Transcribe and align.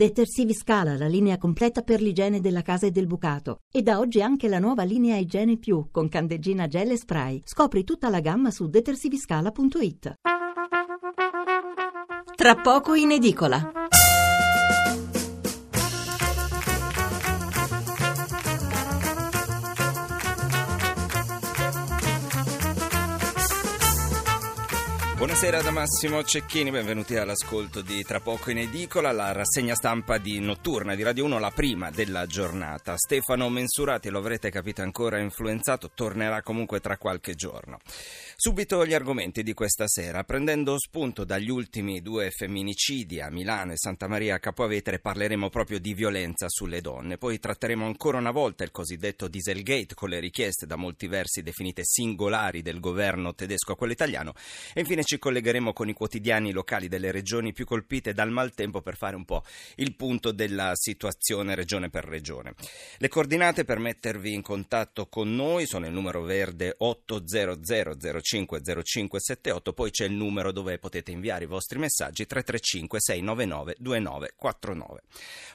Detersivi 0.00 0.54
Scala, 0.54 0.96
la 0.96 1.08
linea 1.08 1.36
completa 1.36 1.82
per 1.82 2.00
l'igiene 2.00 2.40
della 2.40 2.62
casa 2.62 2.86
e 2.86 2.90
del 2.90 3.06
bucato. 3.06 3.58
E 3.70 3.82
da 3.82 3.98
oggi 3.98 4.22
anche 4.22 4.48
la 4.48 4.58
nuova 4.58 4.82
linea 4.82 5.18
Igiene 5.18 5.58
Più 5.58 5.88
con 5.90 6.08
candeggina 6.08 6.66
gel 6.68 6.92
e 6.92 6.96
spray. 6.96 7.42
Scopri 7.44 7.84
tutta 7.84 8.08
la 8.08 8.20
gamma 8.20 8.50
su 8.50 8.66
detersiviscala.it. 8.66 10.14
Tra 12.34 12.54
poco 12.54 12.94
in 12.94 13.10
edicola. 13.10 13.72
Buonasera 25.20 25.60
da 25.60 25.70
Massimo 25.70 26.24
Cecchini, 26.24 26.70
benvenuti 26.70 27.14
all'ascolto 27.14 27.82
di 27.82 28.02
Tra 28.04 28.20
poco 28.20 28.50
in 28.50 28.56
edicola, 28.56 29.12
la 29.12 29.32
rassegna 29.32 29.74
stampa 29.74 30.16
di 30.16 30.40
Notturna 30.40 30.94
di 30.94 31.02
Radio 31.02 31.26
1, 31.26 31.38
la 31.38 31.50
prima 31.50 31.90
della 31.90 32.24
giornata. 32.24 32.96
Stefano 32.96 33.50
Mensurati, 33.50 34.08
lo 34.08 34.20
avrete 34.20 34.48
capito 34.48 34.80
ancora 34.80 35.20
influenzato, 35.20 35.90
tornerà 35.92 36.40
comunque 36.40 36.80
tra 36.80 36.96
qualche 36.96 37.34
giorno. 37.34 37.80
Subito 38.42 38.86
gli 38.86 38.94
argomenti 38.94 39.42
di 39.42 39.52
questa 39.52 39.86
sera, 39.86 40.24
prendendo 40.24 40.78
spunto 40.78 41.24
dagli 41.24 41.50
ultimi 41.50 42.00
due 42.00 42.30
femminicidi 42.30 43.20
a 43.20 43.28
Milano 43.28 43.72
e 43.72 43.76
Santa 43.76 44.08
Maria 44.08 44.38
Capo 44.38 44.64
Avetere, 44.64 44.98
parleremo 44.98 45.50
proprio 45.50 45.78
di 45.78 45.92
violenza 45.92 46.46
sulle 46.48 46.80
donne. 46.80 47.18
Poi 47.18 47.38
tratteremo 47.38 47.84
ancora 47.84 48.16
una 48.16 48.30
volta 48.30 48.64
il 48.64 48.70
cosiddetto 48.70 49.28
Dieselgate 49.28 49.94
con 49.94 50.08
le 50.08 50.20
richieste 50.20 50.64
da 50.64 50.76
molti 50.76 51.06
versi 51.06 51.42
definite 51.42 51.82
singolari 51.84 52.62
del 52.62 52.80
governo 52.80 53.34
tedesco 53.34 53.72
a 53.72 53.76
quello 53.76 53.92
italiano 53.92 54.32
e 54.72 54.80
infine 54.80 55.04
ci 55.04 55.18
collegheremo 55.18 55.74
con 55.74 55.90
i 55.90 55.92
quotidiani 55.92 56.52
locali 56.52 56.88
delle 56.88 57.10
regioni 57.10 57.52
più 57.52 57.66
colpite 57.66 58.14
dal 58.14 58.30
maltempo 58.30 58.80
per 58.80 58.96
fare 58.96 59.16
un 59.16 59.26
po' 59.26 59.44
il 59.74 59.94
punto 59.94 60.32
della 60.32 60.72
situazione 60.76 61.54
regione 61.54 61.90
per 61.90 62.06
regione. 62.06 62.54
Le 62.96 63.08
coordinate 63.08 63.66
per 63.66 63.78
mettervi 63.78 64.32
in 64.32 64.40
contatto 64.40 65.08
con 65.08 65.30
noi 65.34 65.66
sono 65.66 65.84
il 65.84 65.92
numero 65.92 66.22
verde 66.22 66.74
800 66.78 68.28
050578, 68.30 69.72
poi 69.72 69.90
c'è 69.90 70.04
il 70.04 70.12
numero 70.12 70.52
dove 70.52 70.78
potete 70.78 71.10
inviare 71.10 71.44
i 71.44 71.48
vostri 71.48 71.78
messaggi 71.78 72.26
335 72.26 73.00
699 73.00 73.76
2949. 73.78 75.00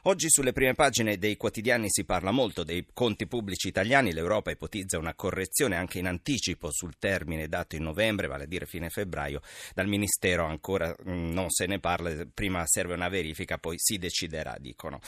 Oggi 0.04 0.30
sulle 0.30 0.52
prime 0.52 0.74
pagine 0.74 1.18
dei 1.18 1.38
quotidiani 1.38 1.90
si 1.90 2.04
parla 2.04 2.32
molto 2.32 2.64
dei 2.64 2.86
conti 2.94 3.28
pubblici 3.28 3.68
italiani, 3.68 4.14
l'Europa 4.14 4.52
ipotizza 4.52 4.98
una 4.98 5.14
correzione 5.14 5.76
anche 5.76 6.00
in 6.00 6.08
anticipo 6.08 6.72
sul 6.72 6.96
termine 7.00 7.48
dato 7.48 7.76
in 7.76 7.84
novembre, 7.84 8.28
vale 8.28 8.44
a 8.44 8.48
dire 8.48 8.66
fine 8.66 8.90
febbraio, 8.90 9.42
dal 9.74 9.88
Ministero 9.88 10.46
ancora 10.46 10.96
mm, 11.08 11.32
non 11.32 11.50
se 11.50 11.66
ne 11.66 11.80
parla, 11.80 12.12
prima 12.34 12.66
serve 12.66 12.94
una 12.94 13.10
verifica, 13.10 13.58
poi 13.58 13.76
si 13.78 13.98
deciderà, 13.98 14.58
dicono. 14.60 15.00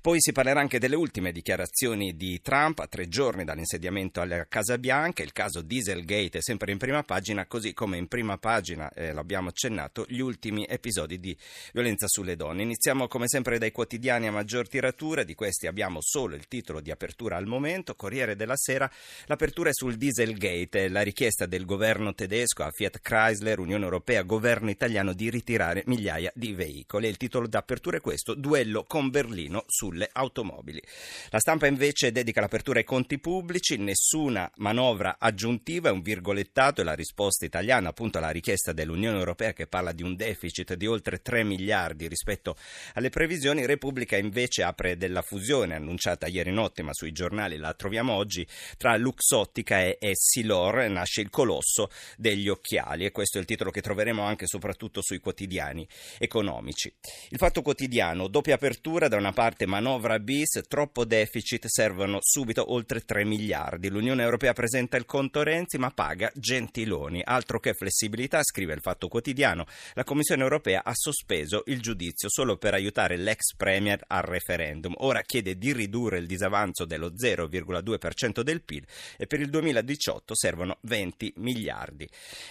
Poi 0.00 0.20
si 0.20 0.32
parlerà 0.32 0.60
anche 0.60 0.78
delle 0.78 0.96
ultime 0.96 1.32
dichiarazioni 1.32 2.16
di 2.16 2.40
Trump 2.40 2.78
a 2.78 2.86
tre 2.86 3.08
giorni 3.08 3.44
dall'insediamento 3.44 4.20
alla 4.20 4.46
Casa 4.46 4.78
Bianca, 4.78 5.22
il 5.22 5.32
caso 5.32 5.62
Dieselgate 5.62 6.38
è 6.38 6.42
sempre 6.42 6.72
in 6.72 6.78
prima 6.78 7.02
pagina, 7.02 7.15
così 7.46 7.72
come 7.72 7.96
in 7.96 8.08
prima 8.08 8.38
pagina, 8.38 8.92
eh, 8.92 9.12
l'abbiamo 9.12 9.48
accennato, 9.48 10.04
gli 10.08 10.20
ultimi 10.20 10.66
episodi 10.68 11.18
di 11.18 11.36
violenza 11.72 12.06
sulle 12.08 12.36
donne. 12.36 12.62
Iniziamo 12.62 13.08
come 13.08 13.28
sempre 13.28 13.58
dai 13.58 13.72
quotidiani 13.72 14.26
a 14.26 14.32
maggior 14.32 14.68
tiratura, 14.68 15.22
di 15.22 15.34
questi 15.34 15.66
abbiamo 15.66 15.98
solo 16.00 16.34
il 16.34 16.48
titolo 16.48 16.80
di 16.80 16.90
apertura 16.90 17.36
al 17.36 17.46
momento, 17.46 17.94
Corriere 17.94 18.36
della 18.36 18.56
Sera, 18.56 18.90
l'apertura 19.26 19.70
è 19.70 19.72
sul 19.72 19.96
Dieselgate, 19.96 20.88
la 20.88 21.02
richiesta 21.02 21.46
del 21.46 21.64
governo 21.64 22.14
tedesco 22.14 22.62
a 22.62 22.70
Fiat 22.70 23.00
Chrysler, 23.00 23.58
Unione 23.58 23.84
Europea, 23.84 24.22
governo 24.22 24.70
italiano 24.70 25.12
di 25.12 25.30
ritirare 25.30 25.82
migliaia 25.86 26.30
di 26.34 26.52
veicoli. 26.52 27.08
Il 27.08 27.16
titolo 27.16 27.46
d'apertura 27.46 27.98
è 27.98 28.00
questo, 28.00 28.34
duello 28.34 28.84
con 28.84 29.10
Berlino 29.10 29.64
sulle 29.66 30.08
automobili. 30.12 30.82
La 31.30 31.38
stampa 31.38 31.66
invece 31.66 32.12
dedica 32.12 32.40
l'apertura 32.40 32.78
ai 32.78 32.84
conti 32.84 33.18
pubblici, 33.18 33.76
nessuna 33.76 34.50
manovra 34.56 35.16
aggiuntiva, 35.18 35.88
è 35.88 35.92
un 35.92 36.02
virgolettato 36.02 36.80
e 36.80 36.84
la 36.84 36.94
risposta 36.96 37.44
italiana 37.44 37.90
appunto 37.90 38.18
alla 38.18 38.30
richiesta 38.30 38.72
dell'Unione 38.72 39.18
Europea 39.18 39.52
che 39.52 39.68
parla 39.68 39.92
di 39.92 40.02
un 40.02 40.16
deficit 40.16 40.74
di 40.74 40.86
oltre 40.86 41.22
3 41.22 41.44
miliardi 41.44 42.08
rispetto 42.08 42.56
alle 42.94 43.10
previsioni. 43.10 43.64
Repubblica 43.64 44.16
invece 44.16 44.64
apre 44.64 44.96
della 44.96 45.22
fusione 45.22 45.76
annunciata 45.76 46.26
ieri 46.26 46.50
notte 46.50 46.82
ma 46.82 46.92
sui 46.92 47.12
giornali 47.12 47.56
la 47.56 47.72
troviamo 47.74 48.14
oggi 48.14 48.46
tra 48.76 48.96
Luxottica 48.96 49.80
e 49.80 49.98
Essilor 50.00 50.88
nasce 50.88 51.20
il 51.20 51.30
colosso 51.30 51.90
degli 52.16 52.48
occhiali 52.48 53.04
e 53.04 53.12
questo 53.12 53.38
è 53.38 53.40
il 53.40 53.46
titolo 53.46 53.70
che 53.70 53.82
troveremo 53.82 54.22
anche 54.22 54.46
soprattutto 54.46 55.02
sui 55.02 55.18
quotidiani 55.20 55.86
economici. 56.18 56.92
Il 57.28 57.38
fatto 57.38 57.62
quotidiano, 57.62 58.28
doppia 58.28 58.54
apertura, 58.54 59.08
da 59.08 59.16
una 59.16 59.32
parte 59.32 59.66
manovra 59.66 60.18
bis, 60.18 60.62
troppo 60.68 61.04
deficit, 61.04 61.66
servono 61.66 62.18
subito 62.20 62.72
oltre 62.72 63.00
3 63.00 63.24
miliardi. 63.24 63.88
L'Unione 63.88 64.22
Europea 64.22 64.52
presenta 64.52 64.96
il 64.96 65.04
conto 65.04 65.42
Renzi 65.42 65.78
ma 65.78 65.90
paga 65.90 66.30
Gentiloni. 66.86 67.22
Altro 67.24 67.58
che 67.58 67.74
flessibilità, 67.74 68.42
scrive 68.42 68.72
il 68.72 68.80
fatto 68.80 69.08
quotidiano, 69.08 69.66
la 69.94 70.04
Commissione 70.04 70.42
Europea 70.42 70.84
ha 70.84 70.92
sospeso 70.94 71.64
il 71.66 71.80
giudizio 71.80 72.28
solo 72.30 72.56
per 72.56 72.74
aiutare 72.74 73.16
l'ex 73.16 73.54
Premier 73.56 74.02
al 74.06 74.22
referendum. 74.22 74.94
Ora 74.98 75.22
chiede 75.22 75.58
di 75.58 75.72
ridurre 75.72 76.18
il 76.18 76.26
disavanzo 76.26 76.84
dello 76.84 77.12
0,2% 77.12 78.40
del 78.40 78.62
PIL 78.62 78.86
e 79.16 79.26
per 79.26 79.40
il 79.40 79.50
2018 79.50 80.34
servono 80.34 80.78
20 80.82 81.34
miliardi. 81.36 82.08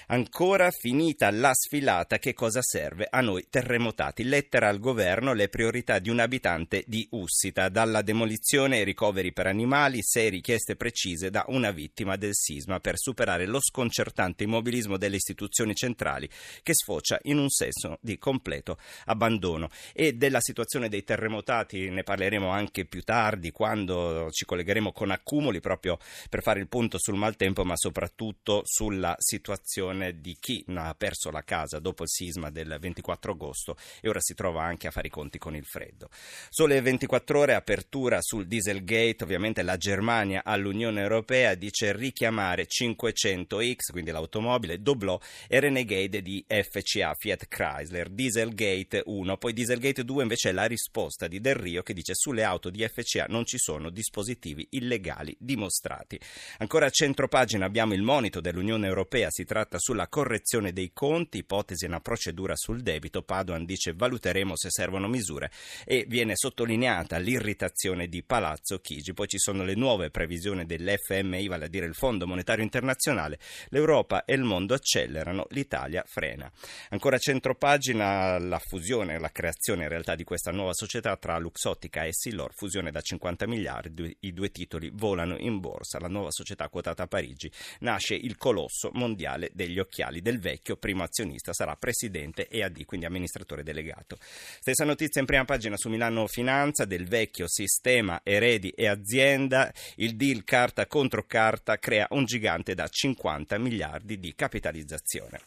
Ancora 0.07 0.69
finita 0.71 1.31
la 1.31 1.53
sfilata, 1.53 2.17
che 2.17 2.33
cosa 2.33 2.61
serve 2.61 3.07
a 3.09 3.21
noi 3.21 3.47
terremotati? 3.49 4.23
Lettera 4.23 4.67
al 4.67 4.79
governo, 4.79 5.33
le 5.33 5.47
priorità 5.47 5.99
di 5.99 6.09
un 6.09 6.19
abitante 6.19 6.83
di 6.87 7.07
Ussita, 7.11 7.69
dalla 7.69 8.01
demolizione 8.01 8.77
ai 8.77 8.83
ricoveri 8.83 9.31
per 9.31 9.47
animali, 9.47 9.99
sei 10.01 10.29
richieste 10.29 10.75
precise 10.75 11.29
da 11.29 11.45
una 11.47 11.71
vittima 11.71 12.17
del 12.17 12.33
sisma 12.33 12.79
per 12.79 12.97
superare 12.97 13.45
lo 13.45 13.59
sconcertante 13.61 14.24
immobilismo 14.43 14.97
delle 14.97 15.17
istituzioni 15.17 15.75
centrali 15.75 16.29
che 16.63 16.73
sfocia 16.73 17.19
in 17.23 17.37
un 17.37 17.49
senso 17.49 17.97
di 18.01 18.17
completo 18.17 18.77
abbandono. 19.05 19.69
E 19.93 20.13
della 20.13 20.41
situazione 20.41 20.89
dei 20.89 21.03
terremotati 21.03 21.89
ne 21.89 22.03
parleremo 22.03 22.49
anche 22.49 22.85
più 22.85 23.03
tardi 23.03 23.51
quando 23.51 24.29
ci 24.31 24.45
collegheremo 24.45 24.91
con 24.91 25.11
accumuli 25.11 25.59
proprio 25.59 25.97
per 26.29 26.41
fare 26.41 26.59
il 26.59 26.67
punto 26.67 26.97
sul 26.97 27.15
maltempo 27.15 27.63
ma 27.63 27.75
soprattutto 27.75 28.61
sulla 28.63 29.15
situazione 29.17 30.19
di 30.19 30.37
chi 30.39 30.63
ha 30.75 30.93
perso 30.95 31.31
la 31.31 31.43
casa 31.43 31.79
dopo 31.79 32.03
il 32.03 32.09
sisma 32.09 32.49
del 32.49 32.77
24 32.79 33.31
agosto 33.31 33.77
e 34.01 34.09
ora 34.09 34.19
si 34.19 34.33
trova 34.33 34.63
anche 34.63 34.87
a 34.87 34.91
fare 34.91 35.07
i 35.07 35.11
conti 35.11 35.37
con 35.37 35.55
il 35.55 35.65
freddo. 35.65 36.09
Sole 36.49 36.81
24 36.81 37.39
ore, 37.39 37.53
apertura 37.53 38.21
sul 38.21 38.47
Dieselgate, 38.47 39.23
ovviamente 39.23 39.61
la 39.61 39.77
Germania 39.77 40.43
all'Unione 40.43 41.01
Europea 41.01 41.55
dice 41.55 41.93
richiamare 41.93 42.67
500X, 42.67 43.91
quindi 43.91 44.11
l'automobile, 44.15 44.81
Doblò 44.81 45.19
e 45.47 45.59
Renegade 45.59 46.21
di 46.21 46.43
FCA, 46.47 47.13
Fiat 47.13 47.47
Chrysler, 47.47 48.09
Dieselgate 48.09 49.03
1, 49.05 49.37
poi 49.37 49.53
Dieselgate 49.53 50.03
2 50.03 50.23
invece 50.23 50.49
è 50.49 50.51
la 50.53 50.65
risposta 50.65 51.27
di 51.27 51.41
Del 51.41 51.55
Rio 51.55 51.83
che 51.83 51.93
dice 51.93 52.13
sulle 52.15 52.43
auto 52.43 52.69
di 52.69 52.87
FCA 52.87 53.25
non 53.27 53.45
ci 53.45 53.57
sono 53.57 53.89
dispositivi 53.89 54.67
illegali 54.71 55.35
dimostrati. 55.39 56.19
Ancora 56.59 56.85
a 56.85 56.89
centro 56.89 57.27
pagina 57.27 57.65
abbiamo 57.65 57.93
il 57.93 58.01
monito 58.01 58.39
dell'Unione 58.39 58.87
Europea, 58.87 59.29
si 59.29 59.43
tratta 59.43 59.77
sulla 59.79 60.07
correzione 60.07 60.71
dei 60.71 60.91
conti, 60.93 61.39
ipotesi 61.39 61.85
una 61.85 61.99
procedura 61.99 62.55
sul 62.55 62.81
debito, 62.81 63.23
Padoan 63.23 63.65
dice 63.65 63.93
valuteremo 63.93 64.55
se 64.55 64.69
servono 64.69 65.07
misure. 65.07 65.51
E 65.83 66.05
viene 66.07 66.35
sottolineata 66.35 67.17
l'irritazione 67.17 68.07
di 68.07 68.23
Palazzo 68.23 68.79
Chigi, 68.79 69.13
poi 69.13 69.27
ci 69.27 69.39
sono 69.39 69.63
le 69.63 69.75
nuove 69.75 70.11
previsioni 70.11 70.65
dell'FMI, 70.65 71.47
vale 71.47 71.65
a 71.65 71.69
dire 71.69 71.85
il 71.85 71.95
Fondo 71.95 72.27
Monetario 72.27 72.63
Internazionale, 72.63 73.39
l'Europa 73.69 74.04
e 74.25 74.33
il 74.33 74.43
mondo 74.43 74.73
accelerano, 74.73 75.47
l'Italia 75.49 76.03
frena. 76.05 76.51
Ancora 76.89 77.17
centropagina 77.17 78.37
la 78.37 78.59
fusione, 78.59 79.19
la 79.19 79.31
creazione 79.31 79.83
in 79.83 79.89
realtà 79.89 80.15
di 80.15 80.23
questa 80.23 80.51
nuova 80.51 80.73
società 80.73 81.17
tra 81.17 81.37
Luxottica 81.37 82.03
e 82.03 82.13
Silor, 82.13 82.53
fusione 82.53 82.91
da 82.91 83.01
50 83.01 83.47
miliardi, 83.47 84.15
i 84.21 84.33
due 84.33 84.51
titoli 84.51 84.91
volano 84.93 85.37
in 85.37 85.59
borsa, 85.59 85.99
la 85.99 86.07
nuova 86.07 86.31
società 86.31 86.69
quotata 86.69 87.03
a 87.03 87.07
Parigi, 87.07 87.51
nasce 87.79 88.15
il 88.15 88.37
colosso 88.37 88.91
mondiale 88.93 89.49
degli 89.53 89.79
occhiali 89.79 90.21
del 90.21 90.39
vecchio 90.39 90.77
primo 90.77 91.03
azionista 91.03 91.53
sarà 91.53 91.75
presidente 91.75 92.47
EAD, 92.47 92.85
quindi 92.85 93.05
amministratore 93.05 93.63
delegato. 93.63 94.17
Stessa 94.19 94.85
notizia 94.85 95.21
in 95.21 95.27
prima 95.27 95.45
pagina 95.45 95.77
su 95.77 95.89
Milano 95.89 96.27
Finanza 96.27 96.85
del 96.85 97.07
vecchio 97.07 97.47
sistema 97.47 98.21
eredi 98.23 98.69
e 98.69 98.87
azienda, 98.87 99.73
il 99.95 100.15
deal 100.15 100.43
carta 100.43 100.85
contro 100.85 101.23
carta 101.25 101.77
crea 101.77 102.07
un 102.11 102.25
gigante 102.25 102.73
da 102.75 102.87
50 102.87 103.57
miliardi 103.57 103.93
di 104.03 104.33
capitalizzazione. 104.35 105.39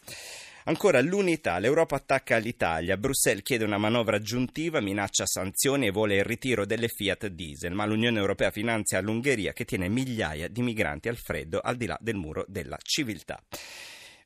Ancora 0.65 1.01
l'unità, 1.01 1.57
l'Europa 1.57 1.95
attacca 1.95 2.37
l'Italia, 2.37 2.97
Bruxelles 2.97 3.43
chiede 3.43 3.63
una 3.63 3.77
manovra 3.77 4.17
aggiuntiva, 4.17 4.81
minaccia 4.81 5.25
sanzioni 5.25 5.87
e 5.87 5.91
vuole 5.91 6.17
il 6.17 6.23
ritiro 6.23 6.65
delle 6.65 6.89
Fiat 6.89 7.27
diesel, 7.27 7.73
ma 7.73 7.85
l'Unione 7.85 8.19
Europea 8.19 8.51
finanzia 8.51 9.01
l'Ungheria 9.01 9.53
che 9.53 9.65
tiene 9.65 9.89
migliaia 9.89 10.47
di 10.47 10.61
migranti 10.61 11.09
al 11.09 11.17
freddo 11.17 11.59
al 11.59 11.75
di 11.75 11.87
là 11.87 11.97
del 11.99 12.15
muro 12.15 12.45
della 12.47 12.77
civiltà. 12.83 13.41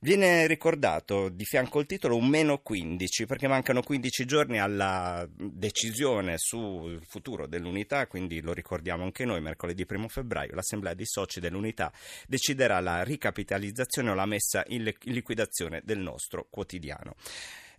Viene 0.04 0.48
ricordato 0.48 1.30
di 1.30 1.46
fianco 1.46 1.80
al 1.80 1.86
titolo 1.86 2.18
un 2.18 2.28
meno 2.28 2.58
15 2.58 3.26
perché 3.26 3.48
mancano 3.48 3.82
15 3.82 4.26
giorni 4.26 4.60
alla 4.60 5.26
decisione 5.34 6.38
sul 6.38 7.02
futuro 7.08 7.48
dell'unità, 7.48 8.06
quindi 8.08 8.42
lo 8.42 8.52
ricordiamo 8.52 9.06
anche 9.06 9.24
noi, 9.24 9.40
mercoledì 9.40 9.86
1 9.88 10.10
febbraio 10.10 10.56
l'Assemblea 10.56 10.94
dei 10.94 11.06
soci 11.06 11.40
dell'unità 11.40 11.90
deciderà 12.28 12.82
la 12.82 13.02
ricapitalizzazione 13.02 14.10
o 14.10 14.14
la 14.14 14.26
messa 14.26 14.66
in 14.68 14.94
liquidazione 15.04 15.80
del 15.86 16.00
nostro 16.00 16.48
quotidiano. 16.50 17.16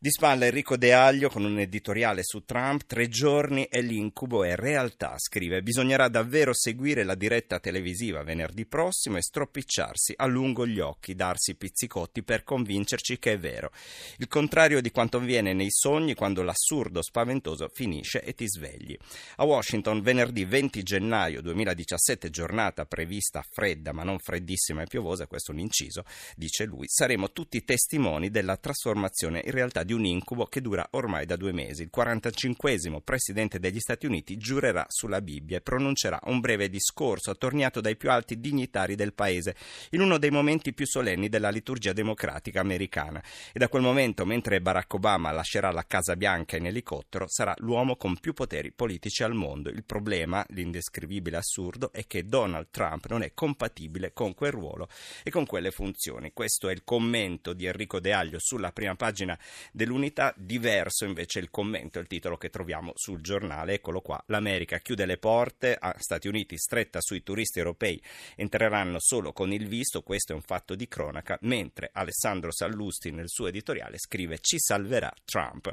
Di 0.05 0.11
spalla 0.11 0.45
Enrico 0.45 0.77
De 0.77 0.93
Aglio 0.93 1.31
con 1.31 1.45
un 1.45 1.59
editoriale 1.59 2.23
su 2.25 2.45
Trump, 2.45 2.85
tre 2.85 3.09
giorni 3.09 3.65
e 3.65 3.81
l'incubo 3.81 4.45
è 4.45 4.55
realtà, 4.55 5.15
scrive. 5.17 5.63
Bisognerà 5.63 6.09
davvero 6.09 6.53
seguire 6.53 7.05
la 7.05 7.15
diretta 7.15 7.59
televisiva 7.59 8.23
venerdì 8.23 8.67
prossimo 8.67 9.17
e 9.17 9.23
stropicciarsi 9.23 10.13
a 10.15 10.27
lungo 10.27 10.67
gli 10.67 10.79
occhi, 10.79 11.15
darsi 11.15 11.55
pizzicotti 11.55 12.23
per 12.23 12.43
convincerci 12.43 13.19
che 13.19 13.33
è 13.33 13.39
vero. 13.39 13.71
Il 14.19 14.29
contrario 14.29 14.83
di 14.83 14.91
quanto 14.91 15.17
avviene 15.17 15.55
nei 15.55 15.71
sogni 15.71 16.13
quando 16.13 16.43
l'assurdo 16.43 17.01
spaventoso 17.01 17.71
finisce 17.73 18.23
e 18.23 18.35
ti 18.35 18.47
svegli. 18.47 18.95
A 19.37 19.45
Washington 19.45 20.03
venerdì 20.03 20.45
20 20.45 20.83
gennaio 20.83 21.41
2017, 21.41 22.29
giornata 22.29 22.85
prevista 22.85 23.43
fredda 23.51 23.93
ma 23.93 24.03
non 24.03 24.19
freddissima 24.19 24.83
e 24.83 24.87
piovosa, 24.87 25.27
questo 25.27 25.53
è 25.53 25.55
un 25.55 25.61
inciso, 25.63 26.05
dice 26.37 26.67
lui, 26.67 26.85
saremo 26.89 27.33
tutti 27.33 27.65
testimoni 27.65 28.29
della 28.29 28.59
trasformazione 28.59 29.41
in 29.43 29.51
realtà 29.51 29.83
di 29.83 29.93
un 29.95 30.05
incubo 30.05 30.47
che 30.47 30.61
dura 30.61 30.87
ormai 30.91 31.25
da 31.27 31.37
due 31.37 31.53
mesi. 31.53 31.83
Il 31.83 31.91
45 31.91 33.01
presidente 33.03 33.59
degli 33.59 33.81
Stati 33.81 34.07
Uniti 34.07 34.37
giurerà 34.37 34.85
sulla 34.89 35.21
Bibbia 35.21 35.59
e 35.59 35.61
pronuncerà 35.61 36.21
un 36.25 36.41
breve 36.41 36.69
discorso 36.69 37.31
attorniato 37.31 37.81
dai 37.81 37.97
più 37.97 38.11
alti 38.11 38.39
dignitari 38.39 38.95
del 38.95 39.15
paese 39.15 39.55
in 39.91 40.01
uno 40.01 40.19
dei 40.19 40.31
momenti 40.31 40.73
più 40.75 40.87
solenni 40.87 41.29
della 41.29 41.51
liturgia 41.51 41.93
democratica 41.93 42.61
americana. 42.61 43.23
E 43.53 43.59
da 43.59 43.69
quel 43.69 43.83
momento, 43.83 44.25
mentre 44.25 44.61
Barack 44.61 44.95
Obama 44.95 45.31
lascerà 45.31 45.71
la 45.71 45.87
Casa 45.87 46.17
Bianca 46.17 46.57
in 46.57 46.67
elicottero, 46.67 47.27
sarà 47.29 47.55
l'uomo 47.59 47.97
con 47.97 48.19
più 48.19 48.33
poteri 48.33 48.73
politici 48.73 49.23
al 49.23 49.35
mondo. 49.35 49.71
Il 49.71 49.85
problema, 49.85 50.45
l'indescrivibile 50.49 51.37
assurdo, 51.37 51.93
è 51.93 52.07
che 52.07 52.25
Donald 52.25 52.69
Trump 52.71 53.07
non 53.07 53.23
è 53.23 53.33
compatibile 53.35 54.13
con 54.13 54.35
quel 54.35 54.53
ruolo 54.53 54.89
e 55.23 55.31
con 55.31 55.47
quelle 55.47 55.71
funzioni. 55.71 56.33
Questo 56.33 56.69
è 56.69 56.73
il 56.73 56.83
commento 56.85 57.53
di 57.53 57.67
Enrico 57.67 58.01
De 58.01 58.13
Aglio 58.13 58.39
sulla 58.39 58.73
prima 58.73 58.95
pagina 58.95 59.39
del 59.73 59.84
dell'unità, 59.85 60.33
diverso 60.37 61.05
invece 61.05 61.39
il 61.39 61.51
commento, 61.51 61.99
il 61.99 62.07
titolo 62.07 62.37
che 62.37 62.49
troviamo 62.49 62.93
sul 62.95 63.21
giornale. 63.21 63.75
Eccolo 63.75 64.01
qua, 64.01 64.23
l'America 64.29 64.79
chiude 64.79 65.05
le 65.05 65.19
porte, 65.19 65.77
a 65.79 65.95
Stati 65.99 66.27
Uniti 66.27 66.57
stretta 66.57 67.01
sui 67.01 67.23
turisti 67.23 67.59
europei, 67.59 68.03
entreranno 68.35 68.97
solo 68.99 69.33
con 69.33 69.53
il 69.53 69.69
visto, 69.69 70.03
questo 70.03 70.33
è 70.33 70.35
un 70.35 70.41
fatto 70.41 70.75
di 70.75 70.89
cronaca, 70.89 71.39
mentre 71.43 71.91
Alessandro 71.93 72.51
Sallusti 72.51 73.11
nel 73.11 73.29
suo 73.29 73.49
editoriale 73.49 73.99
scrive 73.99 74.39
ci 74.41 74.59
salverà 74.59 75.13
Trump. 75.25 75.73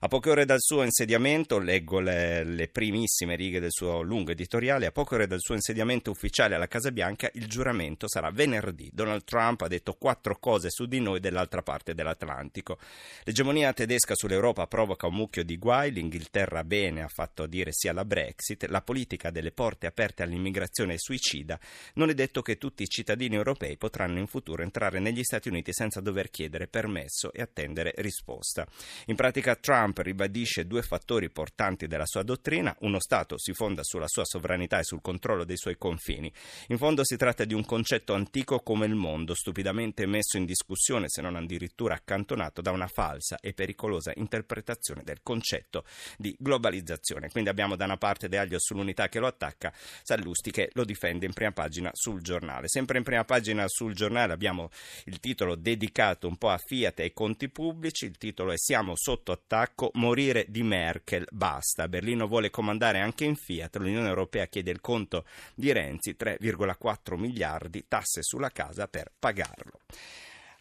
A 0.00 0.08
poche 0.08 0.30
ore 0.30 0.44
dal 0.44 0.60
suo 0.60 0.82
insediamento, 0.82 1.58
leggo 1.58 2.00
le, 2.00 2.42
le 2.44 2.68
primissime 2.68 3.36
righe 3.36 3.60
del 3.60 3.70
suo 3.70 4.02
lungo 4.02 4.32
editoriale, 4.32 4.86
a 4.86 4.92
poche 4.92 5.14
ore 5.14 5.26
dal 5.26 5.40
suo 5.40 5.54
insediamento 5.54 6.10
ufficiale 6.10 6.56
alla 6.56 6.66
Casa 6.66 6.90
Bianca 6.90 7.30
il 7.34 7.46
giuramento 7.46 8.08
sarà 8.08 8.30
venerdì. 8.30 8.90
Donald 8.92 9.24
Trump 9.24 9.60
ha 9.62 9.68
detto 9.68 9.94
quattro 9.94 10.38
cose 10.38 10.70
su 10.70 10.86
di 10.86 11.00
noi 11.00 11.20
dall'altra 11.20 11.62
parte 11.62 11.94
dell'Atlantico. 11.94 12.78
L'egemonia 13.22 13.42
L'egemonia 13.44 13.74
tedesca 13.74 14.14
sull'Europa 14.14 14.66
provoca 14.66 15.06
un 15.06 15.16
mucchio 15.16 15.44
di 15.44 15.58
guai, 15.58 15.92
l'Inghilterra 15.92 16.64
bene 16.64 17.02
ha 17.02 17.08
fatto 17.08 17.46
dire 17.46 17.72
sì 17.72 17.88
alla 17.88 18.06
Brexit, 18.06 18.64
la 18.70 18.80
politica 18.80 19.30
delle 19.30 19.52
porte 19.52 19.86
aperte 19.86 20.22
all'immigrazione 20.22 20.94
è 20.94 20.98
suicida, 20.98 21.60
non 21.96 22.08
è 22.08 22.14
detto 22.14 22.40
che 22.40 22.56
tutti 22.56 22.84
i 22.84 22.88
cittadini 22.88 23.34
europei 23.34 23.76
potranno 23.76 24.18
in 24.18 24.28
futuro 24.28 24.62
entrare 24.62 24.98
negli 24.98 25.22
Stati 25.22 25.50
Uniti 25.50 25.74
senza 25.74 26.00
dover 26.00 26.30
chiedere 26.30 26.68
permesso 26.68 27.34
e 27.34 27.42
attendere 27.42 27.92
risposta. 27.98 28.66
In 29.08 29.14
pratica 29.14 29.56
Trump 29.56 29.98
ribadisce 29.98 30.66
due 30.66 30.80
fattori 30.80 31.28
portanti 31.28 31.86
della 31.86 32.06
sua 32.06 32.22
dottrina, 32.22 32.74
uno 32.80 32.98
Stato 32.98 33.36
si 33.36 33.52
fonda 33.52 33.82
sulla 33.82 34.08
sua 34.08 34.24
sovranità 34.24 34.78
e 34.78 34.84
sul 34.84 35.02
controllo 35.02 35.44
dei 35.44 35.58
suoi 35.58 35.76
confini. 35.76 36.32
In 36.68 36.78
fondo 36.78 37.04
si 37.04 37.18
tratta 37.18 37.44
di 37.44 37.52
un 37.52 37.66
concetto 37.66 38.14
antico 38.14 38.60
come 38.60 38.86
il 38.86 38.94
mondo, 38.94 39.34
stupidamente 39.34 40.06
messo 40.06 40.38
in 40.38 40.46
discussione 40.46 41.10
se 41.10 41.20
non 41.20 41.36
addirittura 41.36 41.92
accantonato 41.92 42.62
da 42.62 42.70
una 42.70 42.86
falsa 42.86 43.23
falsa 43.24 43.38
e 43.40 43.54
pericolosa 43.54 44.12
interpretazione 44.16 45.02
del 45.02 45.20
concetto 45.22 45.84
di 46.18 46.36
globalizzazione. 46.38 47.30
Quindi 47.30 47.48
abbiamo 47.48 47.74
da 47.74 47.86
una 47.86 47.96
parte 47.96 48.28
De 48.28 48.36
Aglio 48.36 48.58
sull'unità 48.58 49.08
che 49.08 49.18
lo 49.18 49.26
attacca, 49.26 49.72
Sallusti 50.02 50.50
che 50.50 50.70
lo 50.74 50.84
difende 50.84 51.24
in 51.24 51.32
prima 51.32 51.52
pagina 51.52 51.90
sul 51.94 52.20
giornale. 52.20 52.68
Sempre 52.68 52.98
in 52.98 53.04
prima 53.04 53.24
pagina 53.24 53.64
sul 53.66 53.94
giornale 53.94 54.34
abbiamo 54.34 54.70
il 55.06 55.18
titolo 55.20 55.54
dedicato 55.54 56.28
un 56.28 56.36
po' 56.36 56.50
a 56.50 56.58
Fiat 56.58 57.00
e 57.00 57.04
ai 57.04 57.12
conti 57.12 57.48
pubblici, 57.48 58.04
il 58.04 58.18
titolo 58.18 58.52
è 58.52 58.58
Siamo 58.58 58.92
sotto 58.94 59.32
attacco, 59.32 59.90
morire 59.94 60.44
di 60.48 60.62
Merkel, 60.62 61.26
basta. 61.30 61.88
Berlino 61.88 62.26
vuole 62.26 62.50
comandare 62.50 63.00
anche 63.00 63.24
in 63.24 63.36
Fiat, 63.36 63.76
l'Unione 63.76 64.08
Europea 64.08 64.46
chiede 64.46 64.70
il 64.70 64.80
conto 64.80 65.24
di 65.54 65.72
Renzi, 65.72 66.16
3,4 66.18 67.16
miliardi, 67.16 67.86
tasse 67.88 68.22
sulla 68.22 68.50
casa 68.50 68.86
per 68.88 69.10
pagarlo 69.18 69.80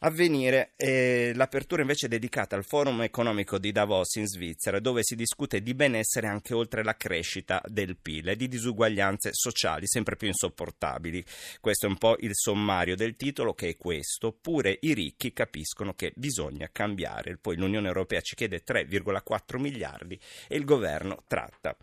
avvenire 0.04 0.74
eh, 0.76 1.32
l'apertura 1.36 1.82
invece 1.82 2.06
è 2.06 2.10
dedicata 2.10 2.56
al 2.56 2.64
forum 2.64 3.02
economico 3.02 3.58
di 3.58 3.72
Davos 3.72 4.16
in 4.16 4.28
Svizzera 4.28 4.80
dove 4.80 5.02
si 5.04 5.16
discute 5.16 5.62
di 5.62 5.74
benessere 5.74 6.28
anche 6.28 6.54
oltre 6.54 6.84
la 6.84 6.96
crescita 6.96 7.62
del 7.66 7.98
PIL 7.98 8.30
e 8.30 8.36
di 8.36 8.48
disuguaglianze 8.48 9.30
sociali 9.34 9.88
sempre 9.88 10.16
più 10.16 10.28
insopportabili. 10.28 11.24
Questo 11.60 11.86
è 11.86 11.90
un 11.90 11.98
po' 11.98 12.18
il 12.20 12.32
sommario 12.34 12.96
del 12.96 13.16
titolo 13.16 13.54
che 13.54 13.70
è 13.70 13.78
questo, 13.78 14.32
pure 14.34 14.78
i 14.82 14.94
ricchi 14.94 15.34
capiscono 15.34 15.94
che 15.94 16.12
bisogna 16.16 16.70
cambiare. 16.72 17.38
Poi 17.38 17.56
l'Unione 17.56 17.88
Europea 17.88 18.22
ci 18.22 18.36
chiede 18.36 18.64
3,4 18.64 19.60
miliardi 19.60 20.20
e 20.48 20.58
il 20.58 20.66
governo 20.66 21.24
tratta. 21.28 21.76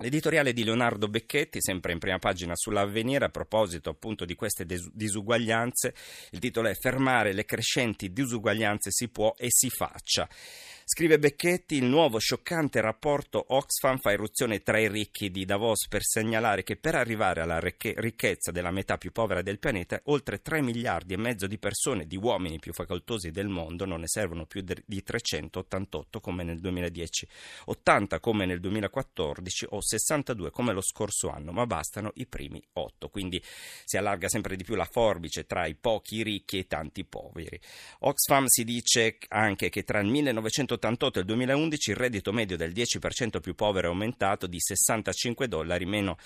L'editoriale 0.00 0.52
di 0.52 0.62
Leonardo 0.62 1.08
Becchetti, 1.08 1.58
sempre 1.62 1.92
in 1.92 1.98
prima 1.98 2.18
pagina 2.18 2.52
sull'avvenire, 2.54 3.24
a 3.24 3.30
proposito 3.30 3.88
appunto 3.88 4.26
di 4.26 4.34
queste 4.34 4.66
disuguaglianze, 4.92 5.94
il 6.32 6.38
titolo 6.38 6.68
è 6.68 6.74
Fermare 6.74 7.32
le 7.32 7.46
crescenti 7.46 8.12
disuguaglianze 8.12 8.90
si 8.90 9.08
può 9.08 9.34
e 9.38 9.46
si 9.48 9.70
faccia. 9.70 10.28
Scrive 10.88 11.18
Becchetti, 11.18 11.74
il 11.76 11.84
nuovo 11.84 12.18
scioccante 12.18 12.80
rapporto 12.80 13.44
Oxfam 13.48 13.98
fa 13.98 14.12
irruzione 14.12 14.62
tra 14.62 14.78
i 14.78 14.86
ricchi 14.86 15.32
di 15.32 15.44
Davos 15.44 15.88
per 15.88 16.04
segnalare 16.04 16.62
che 16.62 16.76
per 16.76 16.94
arrivare 16.94 17.40
alla 17.40 17.58
ricchezza 17.58 18.52
della 18.52 18.70
metà 18.70 18.96
più 18.96 19.10
povera 19.10 19.42
del 19.42 19.58
pianeta, 19.58 20.00
oltre 20.04 20.42
3 20.42 20.62
miliardi 20.62 21.14
e 21.14 21.16
mezzo 21.16 21.48
di 21.48 21.58
persone, 21.58 22.06
di 22.06 22.16
uomini 22.16 22.60
più 22.60 22.72
facoltosi 22.72 23.32
del 23.32 23.48
mondo, 23.48 23.84
non 23.84 23.98
ne 23.98 24.06
servono 24.06 24.46
più 24.46 24.62
di 24.62 25.02
388 25.02 26.20
come 26.20 26.44
nel 26.44 26.60
2010, 26.60 27.26
80 27.64 28.20
come 28.20 28.46
nel 28.46 28.60
2014 28.60 29.66
o 29.70 29.80
62 29.86 30.50
come 30.50 30.72
lo 30.72 30.82
scorso 30.82 31.30
anno, 31.30 31.52
ma 31.52 31.66
bastano 31.66 32.12
i 32.14 32.26
primi 32.26 32.62
8. 32.72 33.08
Quindi 33.08 33.42
si 33.84 33.96
allarga 33.96 34.28
sempre 34.28 34.56
di 34.56 34.64
più 34.64 34.74
la 34.74 34.88
forbice 34.90 35.46
tra 35.46 35.66
i 35.66 35.74
pochi 35.74 36.22
ricchi 36.22 36.56
e 36.56 36.60
i 36.60 36.66
tanti 36.66 37.04
poveri. 37.04 37.58
Oxfam 38.00 38.46
si 38.46 38.64
dice 38.64 39.18
anche 39.28 39.68
che 39.68 39.82
tra 39.82 40.00
il 40.00 40.08
1980 40.08 40.74
1988 40.76 41.18
e 41.18 41.20
il 41.20 41.26
2011 41.26 41.90
il 41.90 41.96
reddito 41.96 42.32
medio 42.32 42.56
del 42.56 42.72
10% 42.72 43.40
più 43.40 43.54
povero 43.54 43.88
è 43.88 43.90
aumentato 43.90 44.46
di 44.46 44.58
65 44.60 45.48
dollari, 45.48 45.86
meno 45.86 46.16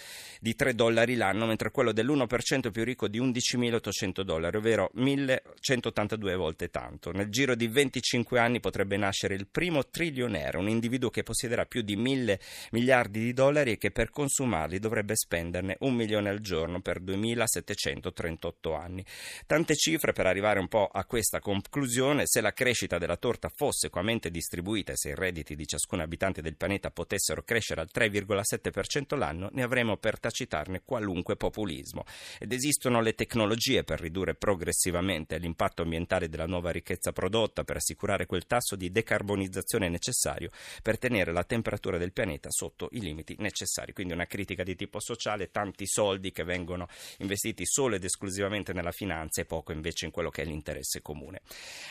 di 0.40 0.54
3 0.54 0.74
dollari 0.74 1.14
l'anno, 1.16 1.46
mentre 1.46 1.70
quello 1.70 1.92
dell'1% 1.92 2.70
più 2.70 2.84
ricco 2.84 3.08
di 3.08 3.20
11.800 3.20 4.22
dollari, 4.22 4.56
ovvero 4.56 4.90
1.182 4.96 6.36
volte 6.36 6.70
tanto. 6.70 7.12
Nel 7.12 7.28
giro 7.28 7.54
di 7.54 7.68
25 7.68 8.38
anni 8.38 8.60
potrebbe 8.60 8.96
nascere 8.96 9.34
il 9.34 9.46
primo 9.46 9.86
trilionaire, 9.86 10.58
un 10.58 10.68
individuo 10.68 11.10
che 11.10 11.22
possiederà 11.22 11.64
più 11.66 11.82
di 11.82 11.96
1.000 11.96 12.38
miliardi 12.72 13.20
di 13.20 13.32
dollari 13.32 13.48
e 13.58 13.78
che 13.78 13.90
per 13.90 14.10
consumarli 14.10 14.78
dovrebbe 14.78 15.14
spenderne 15.14 15.76
un 15.80 15.94
milione 15.94 16.28
al 16.28 16.40
giorno 16.40 16.80
per 16.80 17.00
2.738 17.00 18.74
anni. 18.74 19.04
Tante 19.46 19.76
cifre 19.76 20.12
per 20.12 20.26
arrivare 20.26 20.58
un 20.58 20.68
po' 20.68 20.88
a 20.92 21.04
questa 21.04 21.38
conclusione, 21.40 22.22
se 22.26 22.40
la 22.40 22.52
crescita 22.52 22.98
della 22.98 23.16
torta 23.16 23.50
fosse 23.54 23.86
equamente 23.86 24.30
di 24.30 24.38
distribuita 24.40 24.92
e 24.92 24.96
se 24.96 25.10
i 25.10 25.14
redditi 25.14 25.54
di 25.54 25.66
ciascun 25.66 26.00
abitante 26.00 26.40
del 26.40 26.56
pianeta 26.56 26.90
potessero 26.90 27.42
crescere 27.42 27.82
al 27.82 27.90
3,7% 27.92 29.16
l'anno, 29.16 29.50
ne 29.52 29.62
avremo 29.62 29.98
per 29.98 30.18
tacitarne 30.18 30.80
qualunque 30.84 31.36
populismo. 31.36 32.04
Ed 32.38 32.52
esistono 32.52 33.02
le 33.02 33.14
tecnologie 33.14 33.84
per 33.84 34.00
ridurre 34.00 34.34
progressivamente 34.34 35.36
l'impatto 35.38 35.82
ambientale 35.82 36.28
della 36.28 36.46
nuova 36.46 36.70
ricchezza 36.70 37.12
prodotta, 37.12 37.64
per 37.64 37.76
assicurare 37.76 38.24
quel 38.24 38.46
tasso 38.46 38.76
di 38.76 38.90
decarbonizzazione 38.90 39.88
necessario 39.88 40.50
per 40.82 40.98
tenere 40.98 41.32
la 41.32 41.44
temperatura 41.44 41.98
del 41.98 42.12
pianeta 42.12 42.48
sotto 42.50 42.88
i 42.92 43.00
limiti 43.00 43.36
necessari. 43.40 43.92
Quindi 43.92 44.12
una 44.12 44.26
critica 44.26 44.62
di 44.62 44.76
tipo 44.76 45.00
sociale, 45.00 45.50
tanti 45.50 45.86
soldi 45.86 46.30
che 46.30 46.44
vengono 46.44 46.88
investiti 47.18 47.66
solo 47.66 47.96
ed 47.96 48.04
esclusivamente 48.04 48.72
nella 48.72 48.92
finanza 48.92 49.40
e 49.40 49.44
poco 49.44 49.72
invece 49.72 50.06
in 50.06 50.10
quello 50.10 50.30
che 50.30 50.42
è 50.42 50.44
l'interesse 50.44 51.02
comune. 51.02 51.40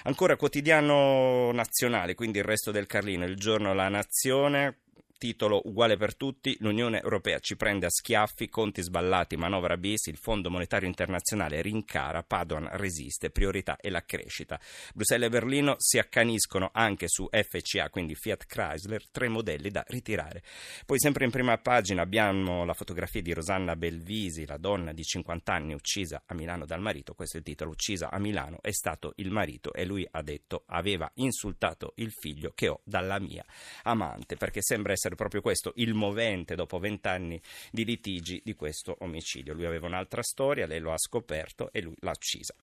Ancora 0.03 0.35
quotidiano 0.35 1.51
nazionale, 1.51 2.15
quindi 2.15 2.39
il 2.39 2.45
resto 2.45 2.71
del 2.71 2.87
Carlino, 2.87 3.25
il 3.25 3.35
giorno 3.35 3.73
La 3.73 3.89
Nazione, 3.89 4.77
titolo 5.19 5.61
uguale 5.65 5.97
per 5.97 6.15
tutti, 6.15 6.55
l'Unione 6.61 7.01
Europea 7.01 7.37
ci 7.39 7.55
prende 7.57 7.85
a 7.85 7.89
schiaffi, 7.91 8.49
conti 8.49 8.81
sballati, 8.81 9.35
manovra 9.35 9.77
bis, 9.77 10.07
il 10.07 10.17
Fondo 10.17 10.49
Monetario 10.49 10.87
Internazionale 10.87 11.61
rincara, 11.61 12.23
Padoan 12.23 12.69
resiste, 12.71 13.29
priorità 13.29 13.75
è 13.75 13.89
la 13.89 14.03
crescita. 14.03 14.59
Bruxelles 14.95 15.27
e 15.27 15.29
Berlino 15.29 15.75
si 15.77 15.99
accaniscono 15.99 16.69
anche 16.73 17.07
su 17.07 17.27
FCA, 17.29 17.89
quindi 17.89 18.15
Fiat 18.15 18.45
Chrysler, 18.45 19.09
tre 19.11 19.27
modelli 19.27 19.69
da 19.69 19.83
ritirare. 19.87 20.41
Poi 20.85 20.97
sempre 20.97 21.25
in 21.25 21.31
prima 21.31 21.57
pagina 21.57 22.01
abbiamo 22.01 22.63
la 22.63 22.73
fotografia 22.73 23.21
di 23.21 23.33
Rosanna 23.33 23.75
Belvisi, 23.75 24.45
la 24.45 24.57
donna 24.57 24.93
di 24.93 25.03
50 25.03 25.53
anni 25.53 25.73
uccisa 25.73 26.23
a 26.25 26.33
Milano 26.33 26.65
dal 26.65 26.79
marito, 26.79 27.13
questo 27.13 27.35
è 27.35 27.39
il 27.39 27.45
titolo, 27.45 27.71
uccisa 27.71 28.09
a 28.09 28.17
Milano, 28.19 28.59
è 28.61 28.71
stato 28.71 29.11
il 29.17 29.31
marito 29.31 29.73
e 29.73 29.85
lui 29.85 30.07
ha 30.09 30.21
detto 30.21 30.63
aveva 30.67 31.11
insultato 31.15 31.91
il 31.95 32.11
figlio 32.11 32.53
che 32.55 32.69
ho 32.69 32.79
dalla 32.85 33.19
mia 33.19 33.43
amante, 33.83 34.37
perché 34.37 34.61
sembra 34.61 34.93
essere 35.09 35.15
proprio 35.15 35.41
questo 35.41 35.73
il 35.75 35.93
movente 35.93 36.55
dopo 36.55 36.77
vent'anni 36.79 37.41
di 37.71 37.83
litigi 37.85 38.41
di 38.43 38.53
questo 38.53 38.95
omicidio. 38.99 39.53
Lui 39.53 39.65
aveva 39.65 39.87
un'altra 39.87 40.21
storia, 40.21 40.67
lei 40.67 40.79
lo 40.79 40.91
ha 40.91 40.97
scoperto 40.97 41.71
e 41.71 41.81
lui 41.81 41.95
l'ha 41.99 42.11
uccisa. 42.11 42.53